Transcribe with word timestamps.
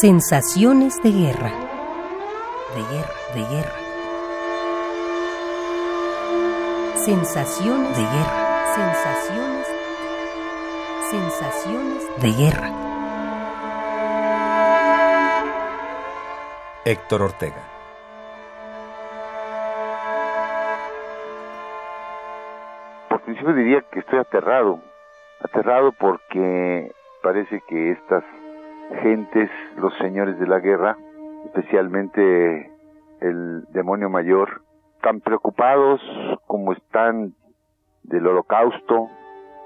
Sensaciones 0.00 0.96
de 1.02 1.10
guerra. 1.10 1.50
De 2.74 2.82
guerra, 2.90 3.14
de 3.34 3.42
guerra. 3.54 3.76
Sensaciones 6.94 7.94
de 7.98 8.02
guerra. 8.04 8.64
Sensaciones. 8.76 9.66
Sensaciones 11.10 12.22
de 12.22 12.32
guerra. 12.32 12.70
Héctor 16.86 17.20
Ortega. 17.20 17.62
Por 23.10 23.20
principio 23.20 23.52
diría 23.52 23.82
que 23.92 23.98
estoy 23.98 24.18
aterrado, 24.18 24.80
aterrado 25.44 25.92
porque 25.92 26.90
parece 27.22 27.60
que 27.68 27.90
estas 27.90 28.24
gentes, 29.02 29.50
los 29.76 29.96
señores 29.98 30.38
de 30.38 30.46
la 30.46 30.60
guerra, 30.60 30.96
especialmente 31.46 32.70
el 33.20 33.64
demonio 33.72 34.10
mayor, 34.10 34.62
tan 35.02 35.20
preocupados 35.20 36.00
como 36.46 36.72
están 36.72 37.34
del 38.02 38.26
holocausto, 38.26 39.08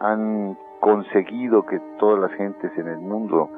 han 0.00 0.56
conseguido 0.80 1.64
que 1.64 1.80
todas 1.98 2.20
las 2.20 2.32
gentes 2.38 2.70
en 2.76 2.88
el 2.88 2.98
mundo 2.98 3.48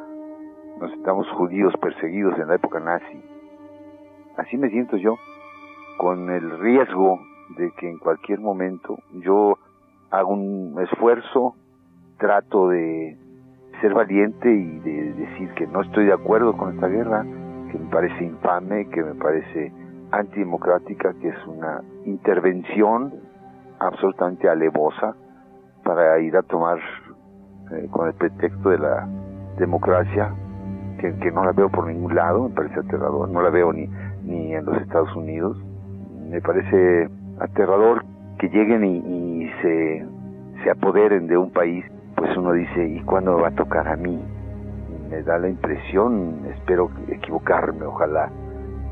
nos 0.80 0.92
estamos 0.92 1.28
judíos 1.30 1.74
perseguidos 1.80 2.38
en 2.38 2.48
la 2.48 2.54
época 2.54 2.78
nazi. 2.78 3.22
Así 4.36 4.56
me 4.56 4.70
siento 4.70 4.96
yo, 4.96 5.16
con 5.98 6.30
el 6.30 6.58
riesgo 6.60 7.18
de 7.56 7.72
que 7.72 7.90
en 7.90 7.98
cualquier 7.98 8.40
momento 8.40 8.98
yo 9.14 9.58
hago 10.10 10.32
un 10.32 10.80
esfuerzo, 10.80 11.54
trato 12.18 12.68
de 12.68 13.16
ser 13.80 13.94
valiente 13.94 14.52
y 14.52 14.78
de 14.80 15.12
decir 15.14 15.50
que 15.54 15.66
no 15.66 15.82
estoy 15.82 16.06
de 16.06 16.12
acuerdo 16.12 16.56
con 16.56 16.74
esta 16.74 16.88
guerra, 16.88 17.24
que 17.70 17.78
me 17.78 17.90
parece 17.90 18.24
infame, 18.24 18.88
que 18.88 19.02
me 19.02 19.14
parece 19.14 19.72
antidemocrática, 20.10 21.14
que 21.20 21.28
es 21.28 21.46
una 21.46 21.82
intervención 22.04 23.14
absolutamente 23.78 24.48
alevosa 24.48 25.14
para 25.84 26.18
ir 26.20 26.36
a 26.36 26.42
tomar 26.42 26.78
eh, 27.72 27.86
con 27.90 28.08
el 28.08 28.14
pretexto 28.14 28.70
de 28.70 28.78
la 28.78 29.06
democracia, 29.58 30.32
que, 30.98 31.30
no 31.30 31.44
la 31.44 31.52
veo 31.52 31.68
por 31.68 31.86
ningún 31.86 32.14
lado, 32.14 32.48
me 32.48 32.54
parece 32.54 32.80
aterrador, 32.80 33.28
no 33.28 33.40
la 33.40 33.50
veo 33.50 33.72
ni, 33.72 33.88
ni 34.24 34.54
en 34.54 34.64
los 34.64 34.76
Estados 34.78 35.14
Unidos, 35.14 35.56
me 36.28 36.40
parece 36.40 37.08
aterrador 37.38 38.04
que 38.38 38.48
lleguen 38.48 38.84
y, 38.84 38.96
y 38.98 39.50
se, 39.62 40.06
se 40.64 40.70
apoderen 40.70 41.28
de 41.28 41.36
un 41.36 41.50
país 41.50 41.84
pues 42.18 42.36
uno 42.36 42.52
dice, 42.52 42.86
¿y 42.86 43.00
cuándo 43.02 43.36
me 43.36 43.42
va 43.42 43.48
a 43.48 43.52
tocar 43.52 43.88
a 43.88 43.96
mí? 43.96 44.20
Me 45.08 45.22
da 45.22 45.38
la 45.38 45.48
impresión, 45.48 46.40
espero 46.54 46.90
equivocarme, 47.08 47.86
ojalá, 47.86 48.28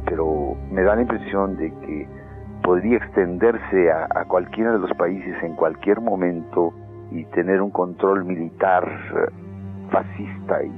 pero 0.07 0.57
me 0.71 0.83
da 0.83 0.95
la 0.95 1.03
impresión 1.03 1.57
de 1.57 1.71
que 1.71 2.09
podría 2.63 2.97
extenderse 2.99 3.91
a, 3.91 4.07
a 4.11 4.25
cualquiera 4.25 4.73
de 4.73 4.79
los 4.79 4.93
países 4.97 5.35
en 5.43 5.55
cualquier 5.57 6.01
momento 6.01 6.73
y 7.11 7.25
tener 7.27 7.61
un 7.61 7.71
control 7.71 8.25
militar 8.25 8.89
fascista 9.91 10.63
y 10.63 10.73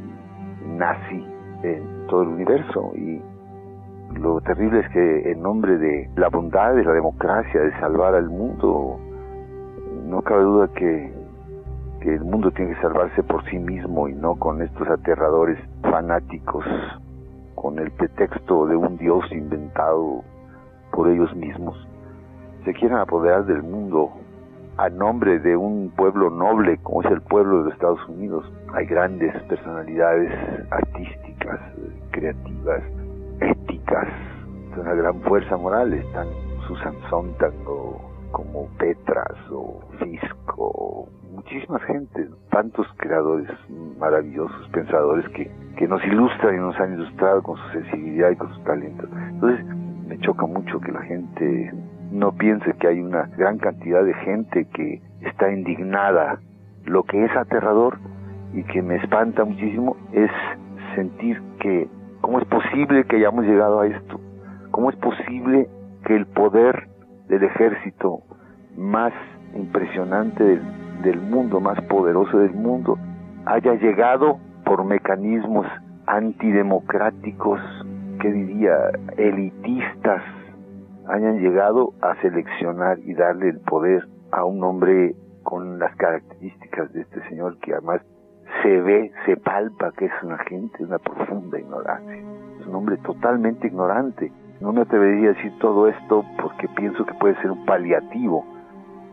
nazi 0.77 1.25
en 1.63 2.07
todo 2.09 2.23
el 2.23 2.29
universo. 2.29 2.93
Y 2.95 3.23
lo 4.19 4.41
terrible 4.41 4.81
es 4.81 4.89
que 4.91 5.33
en 5.33 5.43
nombre 5.43 5.77
de 5.79 6.11
la 6.17 6.29
bondad, 6.29 6.75
de 6.75 6.85
la 6.85 6.93
democracia, 6.93 7.61
de 7.61 7.73
salvar 7.79 8.15
al 8.15 8.29
mundo, 8.29 8.99
no 10.07 10.23
cabe 10.23 10.43
duda 10.43 10.69
que 10.75 11.18
que 12.01 12.15
el 12.15 12.25
mundo 12.25 12.51
tiene 12.51 12.75
que 12.75 12.81
salvarse 12.81 13.23
por 13.23 13.45
sí 13.51 13.59
mismo 13.59 14.09
y 14.09 14.15
no 14.15 14.37
con 14.37 14.63
estos 14.63 14.89
aterradores 14.89 15.59
fanáticos, 15.83 16.65
con 17.55 17.79
el 17.79 17.91
pretexto 17.91 18.67
de 18.67 18.77
un 18.77 18.97
Dios 18.99 19.25
inventado 19.33 20.23
por 20.93 21.09
ellos 21.09 21.35
mismos. 21.35 21.77
Se 22.65 22.73
quieren 22.75 22.99
apoderar 22.99 23.45
del 23.47 23.63
mundo 23.63 24.13
a 24.77 24.89
nombre 24.89 25.41
de 25.41 25.57
un 25.57 25.91
pueblo 25.97 26.31
noble 26.31 26.79
como 26.79 27.03
es 27.03 27.11
el 27.11 27.21
pueblo 27.21 27.59
de 27.59 27.65
los 27.65 27.73
Estados 27.73 28.09
Unidos. 28.09 28.45
Hay 28.75 28.87
grandes 28.87 29.35
personalidades 29.45 30.31
artísticas, 30.71 31.61
creativas, 32.13 32.83
éticas, 33.41 34.07
de 34.75 34.81
una 34.81 34.95
gran 34.95 35.21
fuerza 35.23 35.57
moral. 35.57 35.93
Están 35.93 36.29
Susan 36.69 36.95
Sontag 37.11 37.53
o 37.67 38.09
como 38.31 38.69
Petras 38.79 39.37
o 39.51 39.81
Fisco, 39.99 41.09
muchísimas 41.39 41.83
gentes, 41.83 42.29
tantos 42.51 42.87
creadores 42.97 43.49
maravillosos, 43.99 44.69
pensadores 44.71 45.29
que, 45.31 45.49
que 45.77 45.87
nos 45.87 46.05
ilustran 46.05 46.57
y 46.57 46.59
nos 46.59 46.79
han 46.81 46.95
ilustrado 46.95 47.43
con 47.43 47.57
su 47.57 47.69
sensibilidad 47.71 48.31
y 48.31 48.37
con 48.37 48.53
su 48.53 48.61
talento. 48.63 49.07
Entonces, 49.31 49.65
me 50.09 50.19
choca 50.19 50.47
mucho 50.47 50.81
que 50.81 50.91
la 50.91 51.03
gente 51.03 51.73
no 52.11 52.33
piense 52.33 52.73
que 52.81 52.89
hay 52.89 53.01
una 53.01 53.31
gran 53.37 53.59
cantidad 53.59 54.03
de 54.03 54.15
gente 54.15 54.67
que 54.75 55.01
está 55.21 55.53
indignada. 55.53 56.41
Lo 56.85 57.05
que 57.05 57.25
es 57.25 57.37
aterrador 57.37 57.99
y 58.53 58.65
que 58.65 58.83
me 58.83 58.97
espanta 58.97 59.45
muchísimo 59.45 59.97
es 60.13 60.31
sentir 60.97 61.41
que, 61.61 61.89
¿cómo 62.21 62.41
es 62.41 62.47
posible 62.47 63.05
que 63.05 63.17
hayamos 63.17 63.45
llegado 63.45 63.81
a 63.81 63.87
esto? 63.87 64.21
¿Cómo 64.73 64.91
es 64.91 64.97
posible 64.97 65.69
que 66.05 66.17
el 66.17 66.27
poder 66.27 66.89
del 67.29 67.45
ejército 67.45 68.23
más 68.77 69.13
impresionante 69.55 70.43
del, 70.43 70.63
del, 71.03 71.21
mundo, 71.21 71.61
más 71.61 71.81
poderoso 71.83 72.39
del 72.39 72.55
mundo, 72.55 72.99
haya 73.47 73.75
llegado 73.75 74.39
por 74.65 74.85
mecanismos 74.85 75.67
antidemocráticos, 76.07 77.61
que 78.21 78.33
diría, 78.33 78.75
elitistas, 79.17 80.23
hayan 81.09 81.39
llegado 81.39 81.93
a 82.03 82.15
seleccionar 82.21 82.99
y 83.01 83.15
darle 83.15 83.51
el 83.51 83.61
poder 83.61 84.07
a 84.31 84.45
un 84.45 84.63
hombre 84.63 85.15
con 85.43 85.79
las 85.79 85.95
características 85.97 86.93
de 86.93 87.03
este 87.03 87.27
señor 87.29 87.59
que 87.59 87.73
además 87.73 88.03
se 88.63 88.81
ve, 88.81 89.13
se 89.25 89.37
palpa 89.37 89.93
que 89.93 90.07
es 90.07 90.13
una 90.23 90.39
gente, 90.39 90.85
una 90.85 90.99
profunda 90.99 91.59
ignorancia. 91.59 92.17
Es 92.61 92.67
un 92.67 92.75
hombre 92.75 92.97
totalmente 92.99 93.67
ignorante. 93.67 94.33
No 94.61 94.73
me 94.73 94.83
atrevería 94.83 95.31
a 95.31 95.33
decir 95.35 95.53
todo 95.61 95.89
esto 95.89 96.25
porque 96.41 96.69
pienso 96.69 97.05
que 97.07 97.15
puede 97.15 97.41
ser 97.41 97.51
un 97.51 97.65
paliativo. 97.65 98.45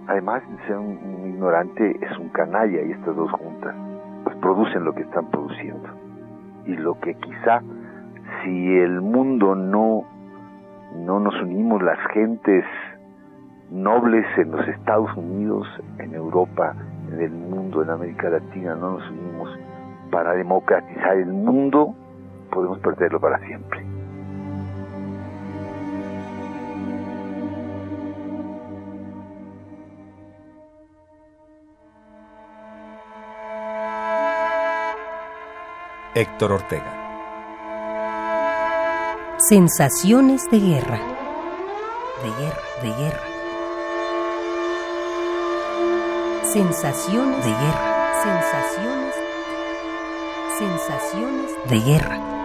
Además 0.07 0.43
de 0.49 0.67
ser 0.67 0.77
un, 0.77 0.97
un 0.97 1.29
ignorante, 1.29 1.97
es 2.01 2.17
un 2.17 2.29
canalla 2.29 2.81
y 2.81 2.91
estas 2.91 3.15
dos 3.15 3.31
juntas 3.31 3.75
pues 4.23 4.35
producen 4.37 4.83
lo 4.83 4.93
que 4.93 5.01
están 5.01 5.29
produciendo. 5.29 5.89
Y 6.65 6.75
lo 6.75 6.99
que 6.99 7.13
quizá 7.15 7.61
si 8.43 8.77
el 8.77 9.01
mundo 9.01 9.55
no, 9.55 10.03
no 10.95 11.19
nos 11.19 11.39
unimos, 11.41 11.81
las 11.81 11.99
gentes 12.13 12.65
nobles 13.71 14.25
en 14.37 14.51
los 14.51 14.67
Estados 14.67 15.15
Unidos, 15.15 15.67
en 15.99 16.13
Europa, 16.13 16.75
en 17.11 17.21
el 17.21 17.31
mundo, 17.31 17.83
en 17.83 17.89
América 17.89 18.29
Latina, 18.29 18.75
no 18.75 18.99
nos 18.99 19.09
unimos 19.09 19.59
para 20.11 20.33
democratizar 20.33 21.17
el 21.17 21.33
mundo, 21.33 21.95
podemos 22.51 22.79
perderlo 22.79 23.19
para 23.19 23.39
siempre. 23.39 23.94
Héctor 36.17 36.53
Ortega. 36.53 36.93
Sensaciones 39.49 40.49
de 40.49 40.59
guerra. 40.61 40.97
De 42.23 42.29
guerra, 42.41 42.61
de 42.81 42.89
guerra. 42.93 43.23
Sensaciones 46.53 47.43
de 47.43 47.51
guerra. 47.51 48.13
Sensaciones. 48.23 49.15
Sensaciones 50.57 51.51
de 51.67 51.79
guerra. 51.81 52.44